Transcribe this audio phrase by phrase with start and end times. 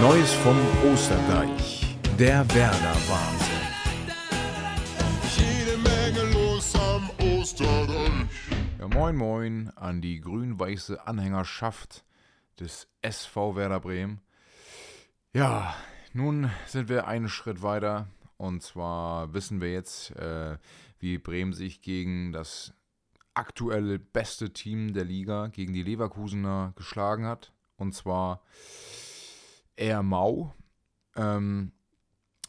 [0.00, 0.56] Neues vom
[0.92, 1.96] Osterdeich.
[2.16, 3.56] Der Werder-Wahnsinn.
[5.36, 8.28] Jede Menge los am Osterdeich.
[8.78, 12.04] Ja, moin, moin an die grün-weiße Anhängerschaft
[12.60, 14.20] des SV Werder Bremen.
[15.32, 15.74] Ja,
[16.12, 18.06] nun sind wir einen Schritt weiter.
[18.36, 20.58] Und zwar wissen wir jetzt, äh,
[21.00, 22.72] wie Bremen sich gegen das
[23.34, 27.52] aktuelle beste Team der Liga, gegen die Leverkusener, geschlagen hat.
[27.76, 28.42] Und zwar
[29.78, 30.54] eher mau.
[31.16, 31.72] Ähm,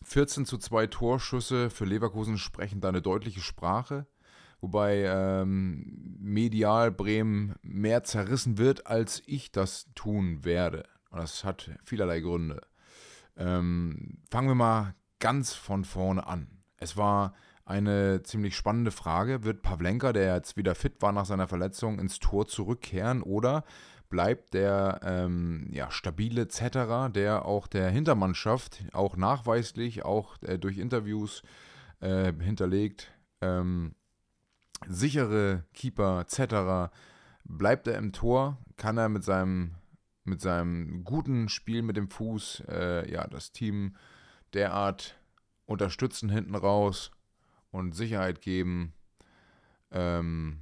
[0.04, 4.08] 14 zu 2 Torschüsse für Leverkusen sprechen da eine deutliche Sprache.
[4.62, 10.84] Wobei ähm, medial Bremen mehr zerrissen wird, als ich das tun werde.
[11.12, 12.62] Und das hat vielerlei Gründe.
[13.38, 16.48] Ähm, fangen wir mal ganz von vorne an.
[16.78, 17.34] Es war
[17.64, 19.44] eine ziemlich spannende Frage.
[19.44, 23.64] Wird Pavlenka, der jetzt wieder fit war nach seiner Verletzung, ins Tor zurückkehren oder
[24.10, 30.78] bleibt der ähm, ja, stabile Zetterer, der auch der Hintermannschaft, auch nachweislich, auch äh, durch
[30.78, 31.44] Interviews
[32.00, 33.12] äh, hinterlegt,
[33.42, 33.96] ähm,
[34.88, 36.92] sichere Keeper, Zetterer,
[37.44, 39.76] bleibt er im Tor, kann er mit seinem,
[40.24, 43.96] mit seinem guten Spiel mit dem Fuß äh, ja, das Team
[44.54, 45.20] derart
[45.66, 47.12] unterstützen hinten raus
[47.72, 48.94] und Sicherheit geben,
[49.92, 50.60] ähm,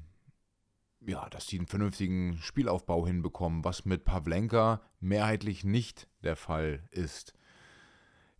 [1.07, 7.33] ja, dass die einen vernünftigen Spielaufbau hinbekommen, was mit Pavlenka mehrheitlich nicht der Fall ist.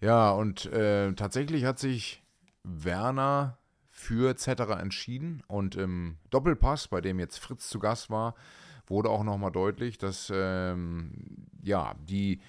[0.02, 2.24] Ja, und äh, tatsächlich hat sich
[2.64, 3.58] Werner
[3.90, 8.36] für Zetterer entschieden und im Doppelpass, bei dem jetzt Fritz zu Gast war,
[8.86, 12.42] wurde auch nochmal deutlich, dass ähm, ja, die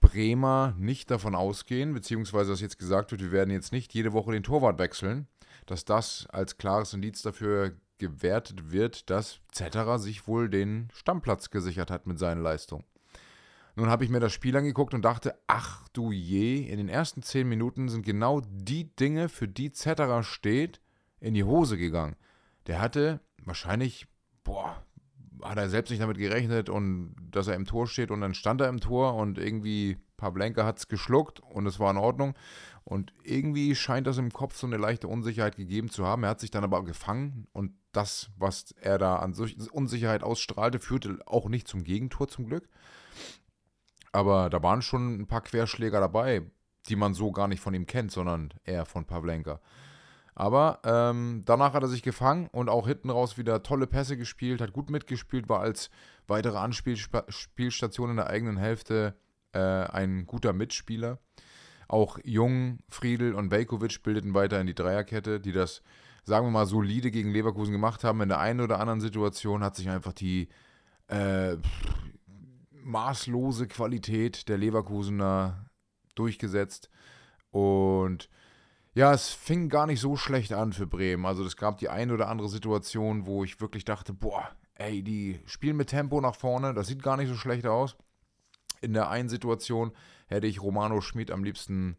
[0.00, 4.32] Bremer nicht davon ausgehen, beziehungsweise dass jetzt gesagt wird, wir werden jetzt nicht jede Woche
[4.32, 5.28] den Torwart wechseln,
[5.66, 11.92] dass das als klares Indiz dafür gewertet wird, dass Zetterer sich wohl den Stammplatz gesichert
[11.92, 12.84] hat mit seinen Leistungen.
[13.76, 17.22] Nun habe ich mir das Spiel angeguckt und dachte, ach du je, in den ersten
[17.22, 20.80] zehn Minuten sind genau die Dinge, für die Zetterer steht,
[21.20, 22.16] in die Hose gegangen.
[22.66, 24.08] Der hatte wahrscheinlich,
[24.42, 24.82] boah,
[25.42, 28.60] hat er selbst nicht damit gerechnet und dass er im Tor steht und dann stand
[28.60, 32.34] er im Tor und irgendwie Pavlenka hat es geschluckt und es war in Ordnung.
[32.90, 36.24] Und irgendwie scheint das im Kopf so eine leichte Unsicherheit gegeben zu haben.
[36.24, 39.32] Er hat sich dann aber gefangen und das, was er da an
[39.70, 42.68] Unsicherheit ausstrahlte, führte auch nicht zum Gegentor zum Glück.
[44.10, 46.42] Aber da waren schon ein paar Querschläger dabei,
[46.88, 49.60] die man so gar nicht von ihm kennt, sondern eher von Pavlenka.
[50.34, 54.60] Aber ähm, danach hat er sich gefangen und auch hinten raus wieder tolle Pässe gespielt,
[54.60, 55.90] hat gut mitgespielt, war als
[56.26, 59.14] weitere Anspielstation in der eigenen Hälfte
[59.52, 61.20] äh, ein guter Mitspieler.
[61.90, 65.82] Auch Jung, Friedel und Velkovic bildeten weiter in die Dreierkette, die das,
[66.22, 68.20] sagen wir mal, solide gegen Leverkusen gemacht haben.
[68.20, 70.48] In der einen oder anderen Situation hat sich einfach die
[71.08, 71.56] äh,
[72.70, 75.66] maßlose Qualität der Leverkusener
[76.14, 76.90] durchgesetzt.
[77.50, 78.28] Und
[78.94, 81.26] ja, es fing gar nicht so schlecht an für Bremen.
[81.26, 85.40] Also es gab die eine oder andere Situation, wo ich wirklich dachte, boah, ey, die
[85.44, 87.96] spielen mit Tempo nach vorne, das sieht gar nicht so schlecht aus.
[88.80, 89.90] In der einen Situation
[90.30, 91.96] hätte ich Romano Schmid am liebsten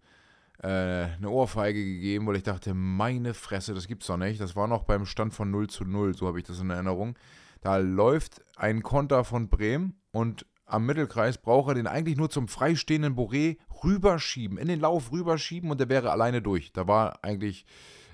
[0.64, 4.40] äh, eine Ohrfeige gegeben, weil ich dachte, meine Fresse, das gibt's doch nicht.
[4.40, 7.16] Das war noch beim Stand von 0 zu 0, so habe ich das in Erinnerung.
[7.62, 12.48] Da läuft ein Konter von Bremen und am Mittelkreis braucht er den eigentlich nur zum
[12.48, 16.72] freistehenden Boré rüberschieben, in den Lauf rüberschieben und der wäre alleine durch.
[16.72, 17.66] Da war eigentlich,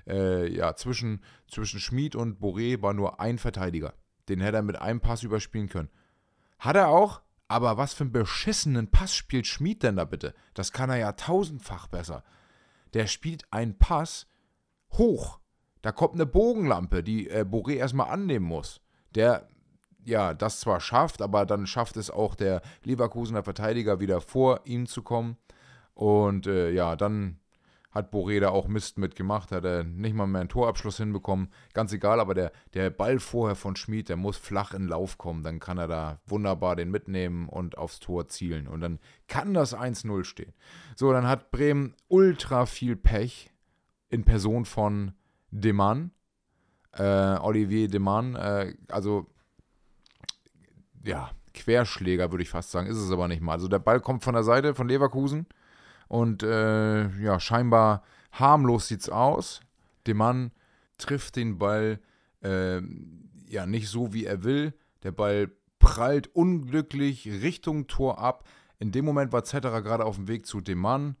[0.08, 3.94] äh, ja, zwischen, zwischen Schmid und Boré war nur ein Verteidiger.
[4.28, 5.90] Den hätte er mit einem Pass überspielen können.
[6.58, 10.34] Hat er auch, aber was für einen beschissenen Pass spielt Schmid denn da bitte?
[10.54, 12.22] Das kann er ja tausendfach besser.
[12.94, 14.26] Der spielt einen Pass
[14.92, 15.40] hoch.
[15.82, 18.80] Da kommt eine Bogenlampe, die äh, Boré erstmal annehmen muss.
[19.14, 19.48] Der
[20.04, 24.86] ja, das zwar schafft, aber dann schafft es auch der Leverkusener Verteidiger wieder vor ihm
[24.86, 25.36] zu kommen.
[25.94, 27.38] Und äh, ja, dann
[27.90, 31.48] hat Boreda auch Mist mitgemacht, hat er nicht mal mehr einen Torabschluss hinbekommen.
[31.72, 35.42] Ganz egal, aber der, der Ball vorher von Schmid, der muss flach in Lauf kommen.
[35.42, 38.68] Dann kann er da wunderbar den mitnehmen und aufs Tor zielen.
[38.68, 40.52] Und dann kann das 1-0 stehen.
[40.96, 43.50] So, dann hat Bremen ultra viel Pech
[44.10, 45.12] in Person von
[45.50, 46.10] Demann.
[46.92, 49.26] Äh, Olivier Demann, äh, also
[51.04, 52.86] ja, Querschläger, würde ich fast sagen.
[52.86, 53.52] Ist es aber nicht mal.
[53.52, 55.46] Also der Ball kommt von der Seite von Leverkusen
[56.08, 58.02] und äh, ja, scheinbar
[58.32, 59.60] harmlos sieht's aus.
[60.06, 60.50] Der Mann
[60.96, 62.00] trifft den Ball
[62.42, 62.80] äh,
[63.48, 64.74] ja nicht so, wie er will.
[65.02, 68.48] Der Ball prallt unglücklich Richtung Tor ab.
[68.78, 71.16] In dem Moment war Zetterer gerade auf dem Weg zu dem Mann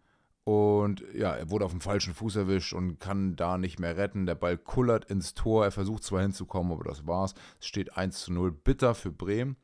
[0.48, 4.24] und ja, er wurde auf dem falschen Fuß erwischt und kann da nicht mehr retten.
[4.24, 5.64] Der Ball kullert ins Tor.
[5.64, 7.34] Er versucht zwar hinzukommen, aber das war's.
[7.60, 8.52] Es steht 1 zu 0.
[8.52, 9.56] Bitter für Bremen,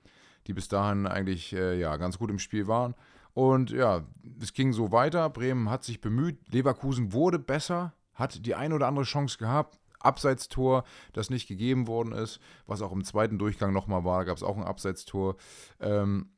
[0.46, 2.94] die bis dahin eigentlich äh, ja, ganz gut im Spiel waren.
[3.34, 4.04] Und ja,
[4.40, 5.28] es ging so weiter.
[5.28, 6.38] Bremen hat sich bemüht.
[6.52, 9.78] Leverkusen wurde besser, hat die eine oder andere Chance gehabt.
[9.98, 14.42] Abseitstor, das nicht gegeben worden ist, was auch im zweiten Durchgang nochmal war, gab es
[14.42, 15.36] auch ein Abseitstor.
[15.80, 16.28] Ähm,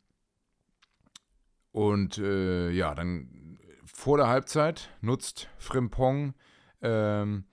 [1.73, 6.35] und äh, ja, dann vor der Halbzeit nutzt Frimpong
[6.81, 7.45] ähm,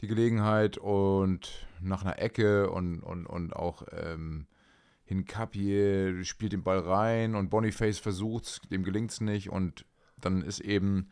[0.00, 4.46] die Gelegenheit und nach einer Ecke und, und, und auch ähm,
[5.10, 9.84] Hinkapie spielt den Ball rein und Boniface versucht es, dem gelingt es nicht und
[10.20, 11.10] dann ist eben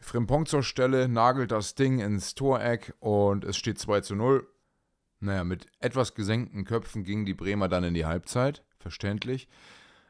[0.00, 4.46] Frimpong zur Stelle, nagelt das Ding ins Toreck und es steht 2 zu 0.
[5.20, 9.48] Naja, mit etwas gesenkten Köpfen gingen die Bremer dann in die Halbzeit, verständlich.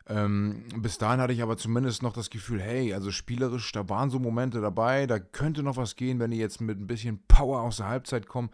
[0.07, 4.09] Ähm, bis dahin hatte ich aber zumindest noch das Gefühl, hey, also spielerisch, da waren
[4.09, 7.61] so Momente dabei, da könnte noch was gehen, wenn die jetzt mit ein bisschen Power
[7.61, 8.49] aus der Halbzeit kommen.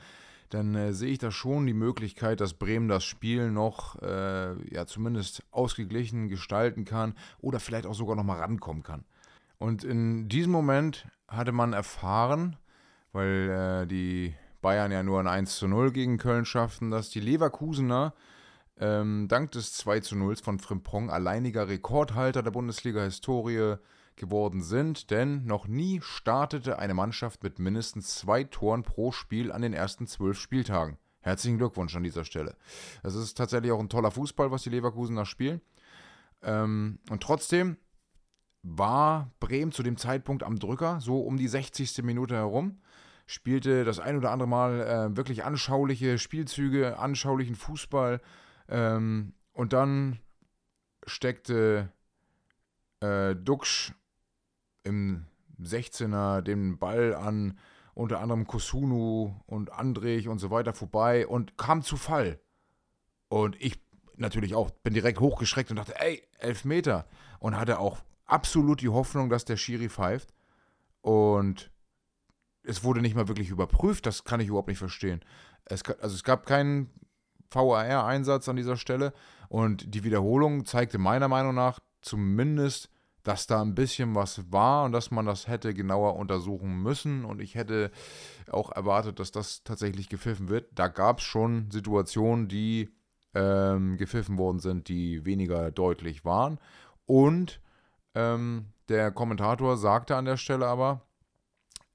[0.51, 4.87] Dann äh, sehe ich da schon die Möglichkeit, dass Bremen das Spiel noch äh, ja
[4.87, 9.05] zumindest ausgeglichen gestalten kann oder vielleicht auch sogar noch mal rankommen kann.
[9.59, 12.57] Und in diesem Moment hatte man erfahren,
[13.13, 17.21] weil äh, die Bayern ja nur ein 1 zu 0 gegen Köln schafften, dass die
[17.21, 18.15] Leverkusener
[18.79, 23.77] ähm, dank des 2 zu 0 von Frimpong alleiniger Rekordhalter der Bundesliga-Historie
[24.17, 29.63] geworden sind, denn noch nie startete eine Mannschaft mit mindestens zwei Toren pro Spiel an
[29.63, 30.99] den ersten zwölf Spieltagen.
[31.21, 32.57] Herzlichen Glückwunsch an dieser Stelle.
[33.03, 35.61] Es ist tatsächlich auch ein toller Fußball, was die Leverkusener spielen.
[36.43, 37.79] Ähm, und trotzdem
[38.63, 42.03] war Bremen zu dem Zeitpunkt am Drücker, so um die 60.
[42.03, 42.81] Minute herum.
[43.27, 48.21] Spielte das ein oder andere Mal äh, wirklich anschauliche Spielzüge, anschaulichen Fußball.
[48.69, 50.19] Ähm, und dann
[51.07, 51.91] steckte
[53.01, 53.95] äh, Duxch
[54.85, 55.27] im
[55.61, 57.59] 16er den Ball an
[57.95, 62.41] unter anderem Kosunu und Andrich und so weiter vorbei und kam zu Fall.
[63.29, 63.81] Und ich
[64.17, 67.07] natürlich auch bin direkt hochgeschreckt und dachte, ey, elf Meter.
[67.39, 70.33] Und hatte auch absolut die Hoffnung, dass der Schiri pfeift.
[71.03, 71.71] Und
[72.63, 75.23] es wurde nicht mal wirklich überprüft, das kann ich überhaupt nicht verstehen.
[75.67, 76.91] Es, also es gab keinen
[77.51, 79.13] VAR-Einsatz an dieser Stelle
[79.49, 82.91] und die Wiederholung zeigte meiner Meinung nach zumindest,
[83.25, 87.41] dass da ein bisschen was war und dass man das hätte genauer untersuchen müssen und
[87.41, 87.91] ich hätte
[88.51, 90.69] auch erwartet, dass das tatsächlich gepfiffen wird.
[90.75, 92.91] Da gab es schon Situationen, die
[93.35, 96.61] ähm, gepfiffen worden sind, die weniger deutlich waren
[97.07, 97.61] und
[98.15, 101.03] ähm, der Kommentator sagte an der Stelle aber,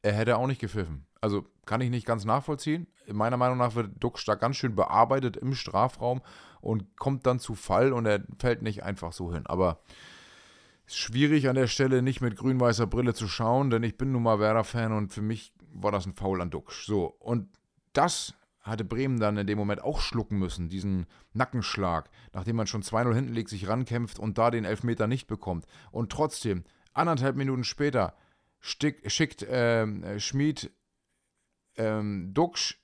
[0.02, 1.06] er hätte auch nicht gepfiffen.
[1.22, 2.88] Also kann ich nicht ganz nachvollziehen.
[3.12, 6.22] Meiner Meinung nach wird Duck da ganz schön bearbeitet im Strafraum
[6.62, 9.46] und kommt dann zu Fall und er fällt nicht einfach so hin.
[9.46, 9.80] Aber
[10.96, 14.40] schwierig an der Stelle nicht mit grün-weißer Brille zu schauen, denn ich bin nun mal
[14.40, 16.86] Werder-Fan und für mich war das ein Foul an Duxch.
[16.86, 17.50] So, und
[17.94, 22.84] das hatte Bremen dann in dem Moment auch schlucken müssen, diesen Nackenschlag, nachdem man schon
[22.84, 25.66] 2-0 hinten liegt, sich rankämpft und da den Elfmeter nicht bekommt.
[25.92, 26.64] Und trotzdem,
[26.94, 28.16] anderthalb Minuten später,
[28.60, 30.72] stick, schickt äh, Schmid
[31.78, 32.80] ähm, Duxch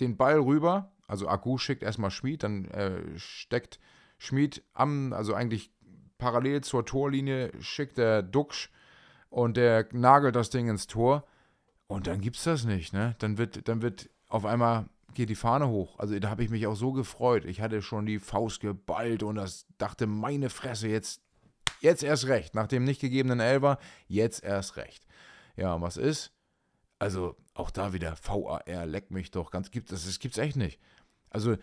[0.00, 3.80] den Ball rüber, also Akku schickt erstmal Schmid, dann äh, steckt
[4.18, 5.72] Schmid am, also eigentlich
[6.18, 8.70] parallel zur Torlinie, schickt der Duxch
[9.30, 11.24] und der nagelt das Ding ins Tor.
[11.86, 13.14] Und dann gibt's das nicht, ne?
[13.18, 15.98] Dann wird, dann wird auf einmal geht die Fahne hoch.
[15.98, 17.44] Also da habe ich mich auch so gefreut.
[17.44, 21.22] Ich hatte schon die Faust geballt und das dachte, meine Fresse, jetzt,
[21.80, 22.54] jetzt erst recht.
[22.54, 25.06] Nach dem nicht gegebenen Elber, jetzt erst recht.
[25.56, 26.32] Ja, was ist?
[26.98, 29.50] Also auch da wieder VAR, leck mich doch.
[29.50, 30.78] Ganz gibt das, das gibt's echt nicht.
[31.30, 31.56] Also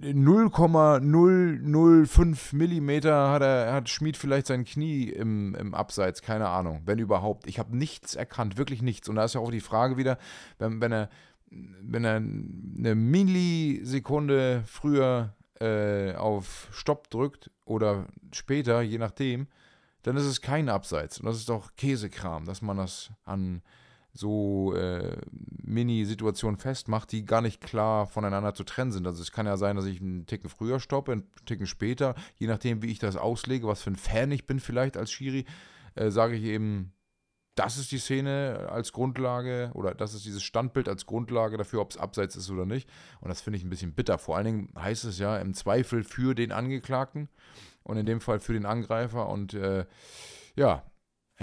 [0.00, 6.98] 0,005 Millimeter hat, er, hat Schmid vielleicht sein Knie im, im Abseits, keine Ahnung, wenn
[6.98, 7.46] überhaupt.
[7.46, 9.08] Ich habe nichts erkannt, wirklich nichts.
[9.08, 10.18] Und da ist ja auch die Frage wieder,
[10.58, 11.08] wenn, wenn er
[11.50, 19.46] wenn er eine Millisekunde früher äh, auf Stopp drückt oder später, je nachdem,
[20.02, 21.18] dann ist es kein Abseits.
[21.18, 23.62] Und das ist doch Käsekram, dass man das an
[24.14, 29.06] so äh, Mini-Situationen festmacht, die gar nicht klar voneinander zu trennen sind.
[29.06, 32.46] Also es kann ja sein, dass ich einen Ticken früher stoppe, einen Ticken später, je
[32.46, 35.44] nachdem, wie ich das auslege, was für ein Fan ich bin vielleicht als Schiri,
[35.96, 36.92] äh, sage ich eben,
[37.56, 41.90] das ist die Szene als Grundlage oder das ist dieses Standbild als Grundlage dafür, ob
[41.90, 42.88] es abseits ist oder nicht.
[43.20, 44.18] Und das finde ich ein bisschen bitter.
[44.18, 47.28] Vor allen Dingen heißt es ja im Zweifel für den Angeklagten
[47.84, 49.28] und in dem Fall für den Angreifer.
[49.28, 49.86] Und äh,
[50.56, 50.84] ja,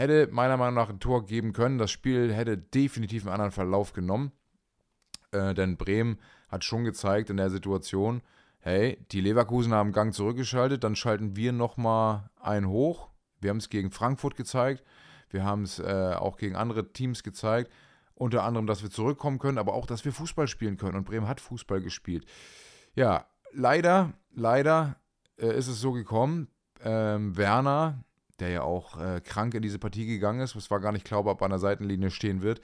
[0.02, 1.78] hätte meiner Meinung nach ein Tor geben können.
[1.78, 4.32] Das Spiel hätte definitiv einen anderen Verlauf genommen.
[5.32, 8.22] Äh, denn Bremen hat schon gezeigt in der Situation,
[8.60, 13.10] hey, die Leverkusen haben Gang zurückgeschaltet, dann schalten wir nochmal einen hoch.
[13.40, 14.84] Wir haben es gegen Frankfurt gezeigt.
[15.30, 17.72] Wir haben es äh, auch gegen andere Teams gezeigt.
[18.14, 20.96] Unter anderem, dass wir zurückkommen können, aber auch, dass wir Fußball spielen können.
[20.96, 22.26] Und Bremen hat Fußball gespielt.
[22.94, 24.98] Ja, leider, leider
[25.38, 26.50] äh, ist es so gekommen.
[26.84, 28.04] Ähm, Werner,
[28.42, 30.56] der ja auch äh, krank in diese Partie gegangen ist.
[30.56, 32.60] Es war gar nicht klar, ob er an der Seitenlinie stehen wird.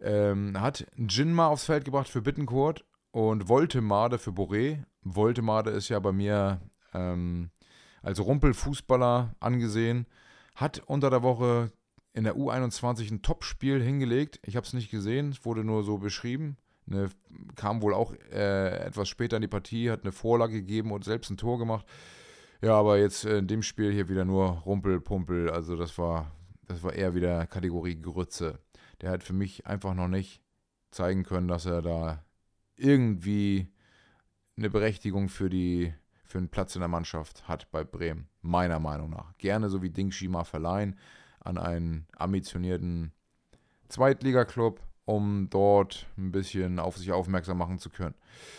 [0.00, 4.84] Ähm, hat Jinma aufs Feld gebracht für Bittencourt und Voltemade für Boré.
[5.02, 6.60] Voltemade ist ja bei mir
[6.92, 7.50] ähm,
[8.02, 10.06] als Rumpelfußballer angesehen.
[10.54, 11.72] Hat unter der Woche
[12.12, 14.40] in der U21 ein Topspiel hingelegt.
[14.44, 16.56] Ich habe es nicht gesehen, es wurde nur so beschrieben.
[16.88, 17.10] Eine,
[17.56, 21.30] kam wohl auch äh, etwas später in die Partie, hat eine Vorlage gegeben und selbst
[21.30, 21.86] ein Tor gemacht.
[22.62, 26.32] Ja, aber jetzt in dem Spiel hier wieder nur Rumpel, Also das war,
[26.66, 28.58] das war eher wieder Kategorie Grütze.
[29.00, 30.42] Der hat für mich einfach noch nicht
[30.90, 32.24] zeigen können, dass er da
[32.76, 33.68] irgendwie
[34.56, 35.92] eine Berechtigung für die
[36.24, 39.36] für einen Platz in der Mannschaft hat bei Bremen, meiner Meinung nach.
[39.38, 40.98] Gerne so wie Dingshi mal verleihen
[41.40, 43.12] an einen ambitionierten
[43.88, 48.16] Zweitligaklub, um dort ein bisschen auf sich aufmerksam machen zu können.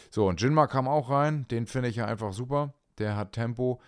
[0.10, 2.74] So, und Jinma kam auch rein, den finde ich ja einfach super.
[2.98, 3.80] Der hat Tempo,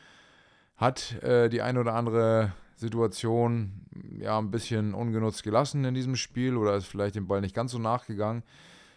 [0.77, 3.85] hat äh, die ein oder andere Situation
[4.17, 7.71] ja ein bisschen ungenutzt gelassen in diesem Spiel oder ist vielleicht dem Ball nicht ganz
[7.71, 8.43] so nachgegangen.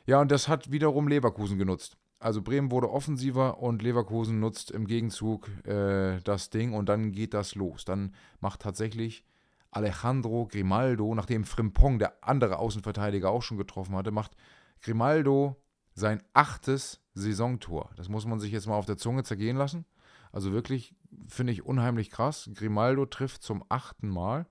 [0.07, 1.97] Ja, und das hat wiederum Leverkusen genutzt.
[2.19, 7.35] Also Bremen wurde offensiver und Leverkusen nutzt im Gegenzug äh, das Ding und dann geht
[7.35, 7.85] das los.
[7.85, 9.25] Dann macht tatsächlich
[9.73, 14.37] Alejandro Grimaldo, nachdem Frimpong, der andere Außenverteidiger, auch schon getroffen hatte, macht
[14.83, 15.57] Grimaldo
[15.95, 17.91] sein achtes Saisontor.
[17.97, 19.85] Das muss man sich jetzt mal auf der Zunge zergehen lassen.
[20.33, 20.95] Also wirklich,
[21.29, 22.51] finde ich unheimlich krass.
[22.55, 24.47] Grimaldo trifft zum achten Mal,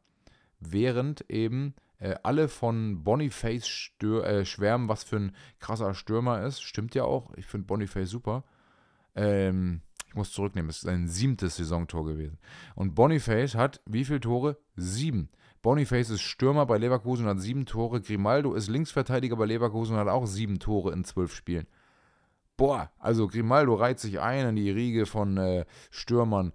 [0.60, 6.62] während eben äh, alle von Boniface stör, äh, schwärmen, was für ein krasser Stürmer ist.
[6.62, 7.34] Stimmt ja auch.
[7.36, 8.44] Ich finde Boniface super.
[9.16, 12.38] Ähm, ich muss zurücknehmen, es ist sein siebtes Saisontor gewesen.
[12.76, 14.58] Und Boniface hat wie viele Tore?
[14.76, 15.30] Sieben.
[15.62, 18.02] Boniface ist Stürmer bei Leverkusen und hat sieben Tore.
[18.02, 21.68] Grimaldo ist Linksverteidiger bei Leverkusen und hat auch sieben Tore in zwölf Spielen.
[22.58, 26.54] Boah, also Grimaldo reiht sich ein in die Riege von äh, Stürmern.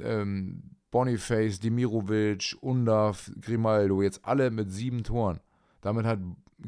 [0.00, 5.40] Ähm, Boniface, Dimirovic, Undav, Grimaldo, jetzt alle mit sieben Toren.
[5.80, 6.18] Damit hat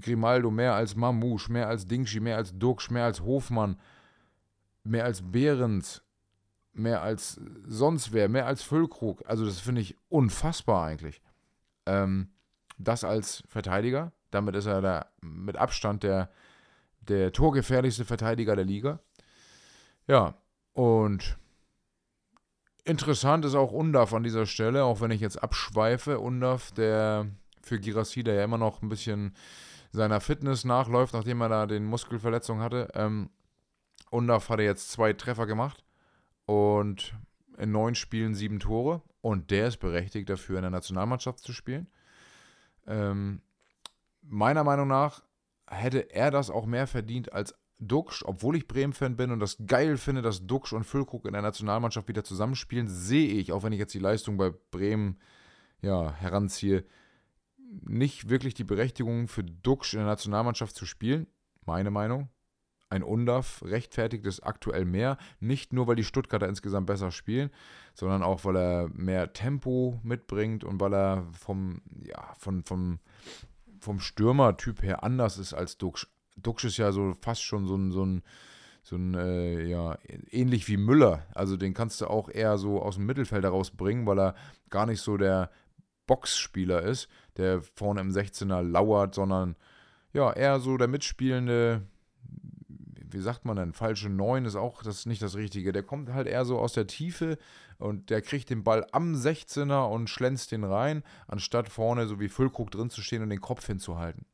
[0.00, 3.78] Grimaldo mehr als Mamouche, mehr als Dingschi, mehr als Duxch, mehr als Hofmann,
[4.84, 6.02] mehr als Behrens,
[6.72, 9.22] mehr als sonst wer, mehr als Füllkrug.
[9.26, 11.20] Also das finde ich unfassbar eigentlich.
[11.86, 12.28] Ähm,
[12.78, 14.12] das als Verteidiger.
[14.30, 16.30] Damit ist er da mit Abstand der,
[17.08, 19.00] der torgefährlichste Verteidiger der Liga.
[20.06, 20.34] Ja,
[20.72, 21.36] und
[22.84, 26.18] Interessant ist auch Undaf an dieser Stelle, auch wenn ich jetzt abschweife.
[26.18, 27.28] Undaf, der
[27.62, 29.36] für Girassi, der ja immer noch ein bisschen
[29.92, 32.88] seiner Fitness nachläuft, nachdem er da den Muskelverletzung hatte.
[32.94, 33.30] Ähm,
[34.10, 35.84] Undaf hatte jetzt zwei Treffer gemacht
[36.46, 37.14] und
[37.56, 39.02] in neun Spielen sieben Tore.
[39.20, 41.86] Und der ist berechtigt dafür, in der Nationalmannschaft zu spielen.
[42.88, 43.42] Ähm,
[44.22, 45.22] meiner Meinung nach
[45.72, 49.96] hätte er das auch mehr verdient als Duxch, obwohl ich Bremen-Fan bin und das geil
[49.96, 53.78] finde, dass Duxch und Füllkrug in der Nationalmannschaft wieder zusammenspielen, sehe ich, auch wenn ich
[53.78, 55.18] jetzt die Leistung bei Bremen
[55.80, 56.84] ja, heranziehe,
[57.80, 61.26] nicht wirklich die Berechtigung für Duxch in der Nationalmannschaft zu spielen.
[61.64, 62.28] Meine Meinung.
[62.88, 65.16] Ein Undaf rechtfertigt es aktuell mehr.
[65.40, 67.50] Nicht nur, weil die Stuttgarter insgesamt besser spielen,
[67.94, 72.98] sondern auch, weil er mehr Tempo mitbringt und weil er vom, ja, von, vom,
[73.82, 76.06] vom Stürmertyp her anders ist als Duxch.
[76.36, 78.22] Duxch ist ja so fast schon so ein, so ein,
[78.82, 79.98] so ein äh, ja,
[80.30, 81.26] ähnlich wie Müller.
[81.34, 84.34] Also den kannst du auch eher so aus dem Mittelfeld herausbringen, weil er
[84.70, 85.50] gar nicht so der
[86.06, 89.56] Boxspieler ist, der vorne im 16er lauert, sondern
[90.12, 91.82] ja, eher so der mitspielende,
[93.12, 95.72] wie sagt man denn, falsche Neun ist auch das ist nicht das Richtige.
[95.72, 97.38] Der kommt halt eher so aus der Tiefe
[97.78, 102.28] und der kriegt den Ball am 16er und schlänzt den rein, anstatt vorne so wie
[102.28, 104.26] Füllkrug drin zu stehen und den Kopf hinzuhalten.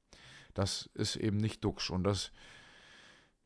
[0.54, 1.90] Das ist eben nicht Duxch.
[1.90, 2.32] Und das,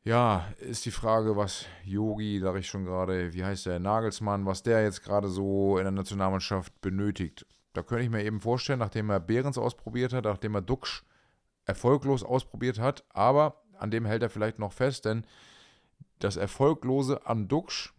[0.03, 4.63] ja, ist die Frage, was Yogi, sage ich schon gerade, wie heißt der, Nagelsmann, was
[4.63, 7.45] der jetzt gerade so in der Nationalmannschaft benötigt.
[7.73, 11.03] Da könnte ich mir eben vorstellen, nachdem er Behrens ausprobiert hat, nachdem er Duxch
[11.65, 15.25] erfolglos ausprobiert hat, aber an dem hält er vielleicht noch fest, denn
[16.19, 17.93] das Erfolglose an Duxch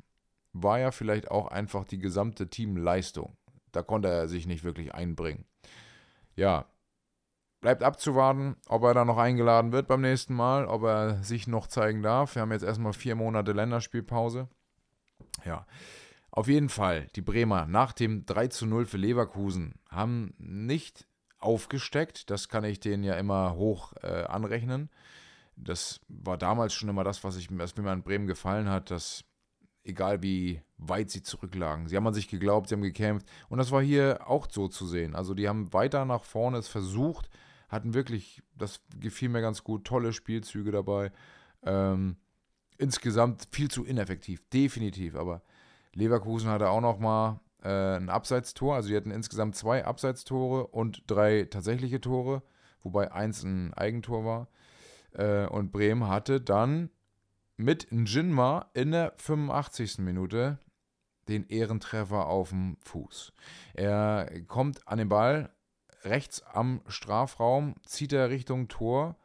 [0.52, 3.36] war ja vielleicht auch einfach die gesamte Teamleistung.
[3.72, 5.44] Da konnte er sich nicht wirklich einbringen.
[6.36, 6.66] Ja,
[7.64, 11.66] Bleibt abzuwarten, ob er da noch eingeladen wird beim nächsten Mal, ob er sich noch
[11.66, 12.34] zeigen darf.
[12.34, 14.48] Wir haben jetzt erstmal vier Monate Länderspielpause.
[15.46, 15.66] Ja,
[16.30, 21.06] auf jeden Fall, die Bremer nach dem 3 zu 0 für Leverkusen haben nicht
[21.38, 22.28] aufgesteckt.
[22.28, 24.90] Das kann ich denen ja immer hoch äh, anrechnen.
[25.56, 29.24] Das war damals schon immer das, was, ich, was mir in Bremen gefallen hat, dass
[29.84, 33.26] egal wie weit sie zurücklagen, sie haben an sich geglaubt, sie haben gekämpft.
[33.48, 35.14] Und das war hier auch so zu sehen.
[35.14, 37.28] Also die haben weiter nach vorne es versucht,
[37.68, 41.12] hatten wirklich, das gefiel mir ganz gut, tolle Spielzüge dabei.
[41.62, 42.16] Ähm,
[42.78, 45.14] insgesamt viel zu ineffektiv, definitiv.
[45.16, 45.42] Aber
[45.94, 48.74] Leverkusen hatte auch noch mal äh, ein Abseitstor.
[48.74, 52.42] Also die hatten insgesamt zwei Abseitstore und drei tatsächliche Tore,
[52.82, 54.48] wobei eins ein Eigentor war.
[55.14, 56.90] Äh, und Bremen hatte dann
[57.56, 59.98] mit Njinma in der 85.
[59.98, 60.58] Minute
[61.28, 63.32] den Ehrentreffer auf dem Fuß.
[63.74, 65.50] Er kommt an den Ball
[66.02, 69.16] rechts am Strafraum, zieht er Richtung Tor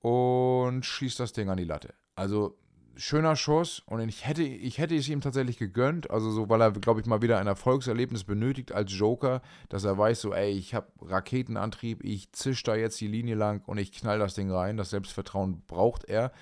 [0.00, 1.94] und schießt das Ding an die Latte.
[2.14, 2.56] Also
[2.96, 6.72] schöner Schuss und ich hätte, ich hätte es ihm tatsächlich gegönnt, also so, weil er,
[6.72, 10.74] glaube ich, mal wieder ein Erfolgserlebnis benötigt als Joker, dass er weiß, so, ey, ich
[10.74, 14.76] habe Raketenantrieb, ich zisch da jetzt die Linie lang und ich knall das Ding rein.
[14.76, 16.32] Das Selbstvertrauen braucht er,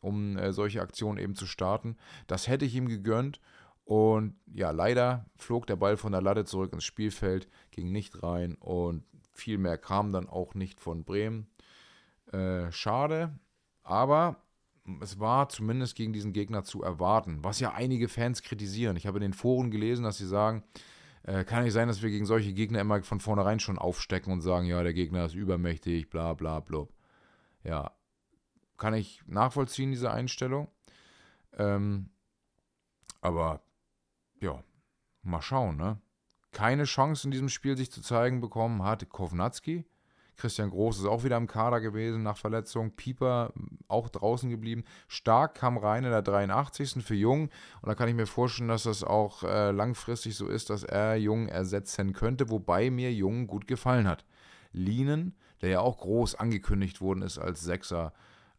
[0.00, 1.96] um äh, solche Aktionen eben zu starten.
[2.26, 3.40] Das hätte ich ihm gegönnt
[3.84, 8.54] und ja, leider flog der Ball von der Latte zurück ins Spielfeld, ging nicht rein
[8.54, 11.48] und viel mehr kam dann auch nicht von Bremen.
[12.32, 13.38] Äh, schade,
[13.82, 14.36] aber
[15.00, 18.96] es war zumindest gegen diesen Gegner zu erwarten, was ja einige Fans kritisieren.
[18.96, 20.62] Ich habe in den Foren gelesen, dass sie sagen,
[21.22, 24.40] äh, kann nicht sein, dass wir gegen solche Gegner immer von vornherein schon aufstecken und
[24.40, 26.86] sagen, ja, der Gegner ist übermächtig, bla bla bla.
[27.62, 27.92] Ja,
[28.78, 30.68] kann ich nachvollziehen, diese Einstellung.
[31.58, 32.10] Ähm,
[33.20, 33.62] aber
[34.40, 34.62] ja,
[35.22, 36.00] mal schauen, ne?
[36.52, 39.84] Keine Chance in diesem Spiel sich zu zeigen bekommen hatte Kovnatski.
[40.36, 42.92] Christian Groß ist auch wieder im Kader gewesen nach Verletzung.
[42.92, 43.52] Pieper
[43.88, 44.84] auch draußen geblieben.
[45.08, 47.04] Stark kam rein in der 83.
[47.04, 47.50] für Jung.
[47.82, 51.16] Und da kann ich mir vorstellen, dass das auch äh, langfristig so ist, dass er
[51.16, 54.24] Jung ersetzen könnte, wobei mir Jung gut gefallen hat.
[54.72, 58.12] Lienen, der ja auch groß angekündigt worden ist als Sechser,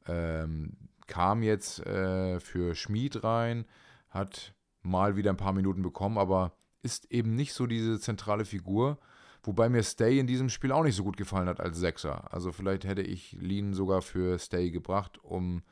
[0.07, 3.65] ähm, kam jetzt äh, für Schmied rein,
[4.09, 8.97] hat mal wieder ein paar Minuten bekommen, aber ist eben nicht so diese zentrale Figur.
[9.43, 12.31] Wobei mir Stay in diesem Spiel auch nicht so gut gefallen hat als Sechser.
[12.31, 15.63] Also vielleicht hätte ich Lean sogar für Stay gebracht, um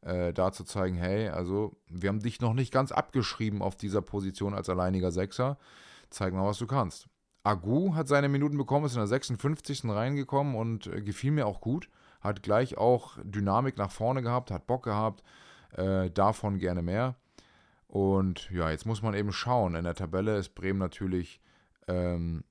[0.00, 4.02] äh, da zu zeigen, hey, also wir haben dich noch nicht ganz abgeschrieben auf dieser
[4.02, 5.58] Position als alleiniger Sechser.
[6.10, 7.08] Zeig mal, was du kannst.
[7.44, 9.84] Agu hat seine Minuten bekommen, ist in der 56.
[9.84, 11.88] reingekommen und äh, gefiel mir auch gut.
[12.20, 15.22] Hat gleich auch Dynamik nach vorne gehabt, hat Bock gehabt,
[15.76, 17.16] äh, davon gerne mehr.
[17.86, 19.76] Und ja, jetzt muss man eben schauen.
[19.76, 21.40] In der Tabelle ist Bremen natürlich
[21.86, 22.42] ähm,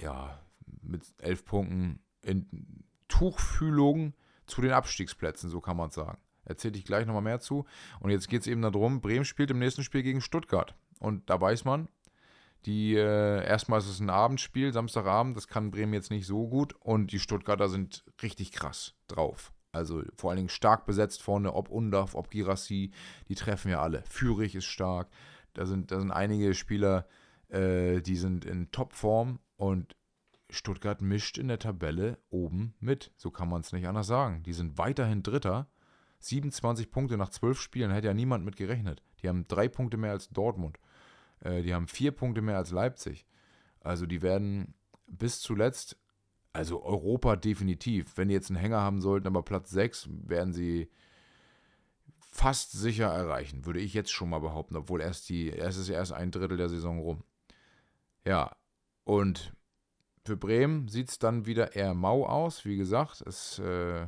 [0.00, 0.38] ja,
[0.82, 4.14] mit elf Punkten in Tuchfühlung
[4.46, 6.18] zu den Abstiegsplätzen, so kann man sagen.
[6.44, 7.66] Erzähle ich gleich nochmal mehr zu.
[8.00, 10.74] Und jetzt geht es eben darum, Bremen spielt im nächsten Spiel gegen Stuttgart.
[10.98, 11.88] Und da weiß man,
[12.66, 16.74] die äh, erstmal ist es ein Abendspiel, Samstagabend, das kann Bremen jetzt nicht so gut.
[16.80, 19.52] Und die Stuttgarter sind richtig krass drauf.
[19.72, 22.92] Also vor allen Dingen stark besetzt vorne, ob Undaf, ob Girassi,
[23.28, 24.02] die treffen ja alle.
[24.08, 25.08] Führig ist stark.
[25.54, 27.06] Da sind, da sind einige Spieler,
[27.52, 29.94] die sind in Topform und
[30.48, 33.12] Stuttgart mischt in der Tabelle oben mit.
[33.16, 34.42] So kann man es nicht anders sagen.
[34.42, 35.68] Die sind weiterhin Dritter.
[36.20, 39.02] 27 Punkte nach 12 Spielen, hätte ja niemand mit gerechnet.
[39.22, 40.78] Die haben drei Punkte mehr als Dortmund.
[41.40, 43.26] Äh, die haben vier Punkte mehr als Leipzig.
[43.80, 44.74] Also die werden
[45.06, 45.98] bis zuletzt
[46.52, 48.16] also Europa definitiv.
[48.16, 50.90] Wenn die jetzt einen Hänger haben sollten, aber Platz 6 werden sie
[52.18, 55.96] fast sicher erreichen, würde ich jetzt schon mal behaupten, obwohl erst die, erst ist ja
[55.96, 57.24] erst ein Drittel der Saison rum.
[58.24, 58.52] Ja,
[59.04, 59.52] und
[60.24, 62.64] für Bremen sieht es dann wieder eher mau aus.
[62.64, 64.06] Wie gesagt, es äh,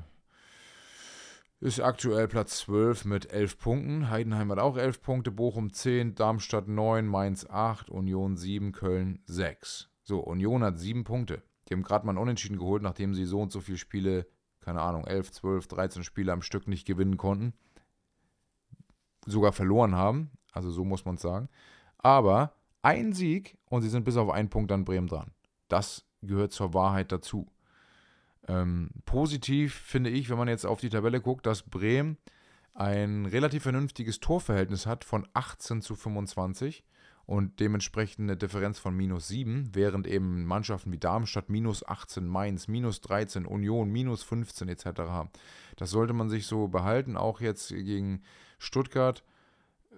[1.60, 4.10] ist aktuell Platz 12 mit 11 Punkten.
[4.10, 9.90] Heidenheim hat auch 11 Punkte, Bochum 10, Darmstadt 9, Mainz 8, Union 7, Köln 6.
[10.04, 11.42] So, Union hat 7 Punkte.
[11.68, 14.26] Die haben gerade mal einen Unentschieden geholt, nachdem sie so und so viele Spiele,
[14.60, 17.54] keine Ahnung, 11, 12, 13 Spiele am Stück nicht gewinnen konnten.
[19.26, 20.30] Sogar verloren haben.
[20.52, 21.48] Also so muss man es sagen.
[21.98, 25.32] Aber ein Sieg und sie sind bis auf einen Punkt an Bremen dran.
[25.68, 27.46] Das gehört zur Wahrheit dazu.
[28.46, 32.18] Ähm, positiv finde ich, wenn man jetzt auf die Tabelle guckt, dass Bremen
[32.74, 36.84] ein relativ vernünftiges Torverhältnis hat von 18 zu 25
[37.24, 42.68] und dementsprechend eine Differenz von minus 7, während eben Mannschaften wie Darmstadt minus 18, Mainz
[42.68, 44.84] minus 13, Union minus 15 etc.
[44.98, 45.30] haben.
[45.76, 48.22] Das sollte man sich so behalten, auch jetzt gegen
[48.58, 49.24] Stuttgart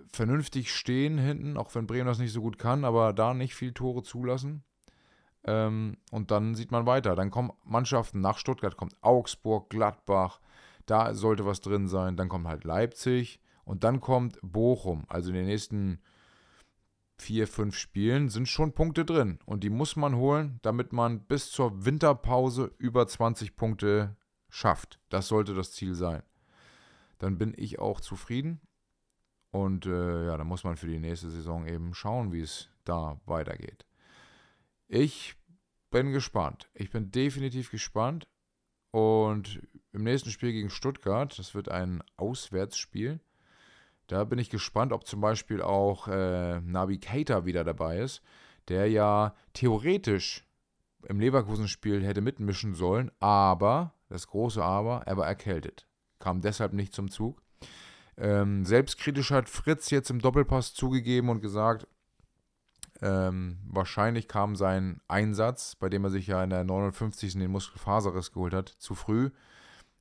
[0.09, 3.73] vernünftig stehen hinten, auch wenn Bremen das nicht so gut kann, aber da nicht viel
[3.73, 4.65] Tore zulassen.
[5.45, 7.15] Ähm, und dann sieht man weiter.
[7.15, 10.41] Dann kommen Mannschaften nach Stuttgart, kommt Augsburg, Gladbach,
[10.87, 12.17] da sollte was drin sein.
[12.17, 15.05] Dann kommt halt Leipzig und dann kommt Bochum.
[15.09, 16.01] Also in den nächsten
[17.19, 19.39] vier, fünf Spielen sind schon Punkte drin.
[19.47, 24.17] Und die muss man holen, damit man bis zur Winterpause über 20 Punkte
[24.49, 25.01] schafft.
[25.09, 26.23] Das sollte das Ziel sein.
[27.19, 28.61] Dann bin ich auch zufrieden.
[29.57, 33.19] Und äh, ja, dann muss man für die nächste Saison eben schauen, wie es da
[33.25, 33.87] weitergeht.
[34.87, 35.35] Ich
[35.91, 36.69] bin gespannt.
[36.75, 38.29] Ich bin definitiv gespannt.
[38.91, 39.63] Und
[39.95, 43.21] im nächsten Spiel gegen Stuttgart, das wird ein Auswärtsspiel,
[44.09, 48.23] Da bin ich gespannt, ob zum Beispiel auch äh, Navi Keita wieder dabei ist,
[48.69, 50.47] der ja theoretisch
[51.09, 55.87] im Leverkusen-Spiel hätte mitmischen sollen, aber, das große Aber, er war erkältet.
[56.19, 57.43] Kam deshalb nicht zum Zug.
[58.19, 61.87] Ähm, selbstkritisch hat Fritz jetzt im Doppelpass zugegeben und gesagt,
[63.03, 67.35] ähm, wahrscheinlich kam sein Einsatz, bei dem er sich ja in der 59.
[67.35, 69.31] den Muskelfaserriss geholt hat, zu früh.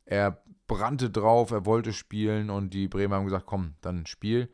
[0.06, 4.49] Er brannte drauf, er wollte spielen und die Bremer haben gesagt, komm, dann spiel.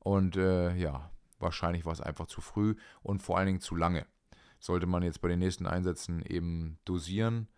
[0.00, 4.06] Und äh, ja, wahrscheinlich war es einfach zu früh und vor allen Dingen zu lange.
[4.58, 7.48] Sollte man jetzt bei den nächsten Einsätzen eben dosieren.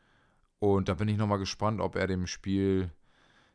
[0.59, 2.93] Und da bin ich nochmal gespannt, ob er dem Spiel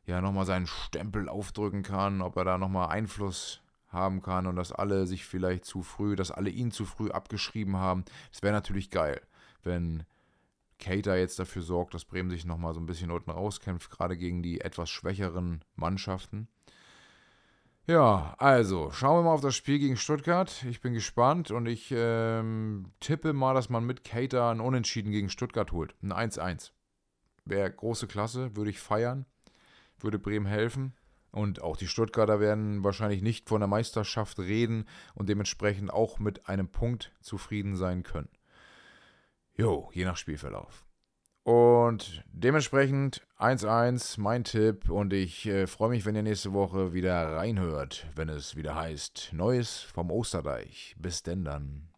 [0.06, 4.72] ja nochmal seinen Stempel aufdrücken kann, ob er da nochmal Einfluss haben kann und dass
[4.72, 8.06] alle sich vielleicht zu früh, dass alle ihn zu früh abgeschrieben haben.
[8.32, 9.22] Es wäre natürlich geil,
[9.64, 10.04] wenn
[10.80, 14.44] Cater jetzt dafür sorgt, dass Bremen sich nochmal so ein bisschen unten rauskämpft, gerade gegen
[14.44, 16.48] die etwas schwächeren Mannschaften.
[17.88, 20.64] Ja, also schauen wir mal auf das Spiel gegen Stuttgart.
[20.68, 25.30] Ich bin gespannt und ich ähm, tippe mal, dass man mit Cater ein Unentschieden gegen
[25.30, 25.96] Stuttgart holt.
[26.02, 26.72] Ein 1-1.
[27.46, 29.28] Wäre große Klasse, würde ich feiern,
[30.00, 30.94] würde Bremen helfen.
[31.32, 36.48] Und auch die Stuttgarter werden wahrscheinlich nicht von der Meisterschaft reden und dementsprechend auch mit
[36.48, 38.30] einem Punkt zufrieden sein können.
[39.54, 40.86] Jo, je nach Spielverlauf.
[41.44, 47.36] Und dementsprechend 1-1 mein Tipp und ich äh, freue mich, wenn ihr nächste Woche wieder
[47.36, 50.96] reinhört, wenn es wieder heißt Neues vom Osterdeich.
[50.98, 51.90] Bis denn dann.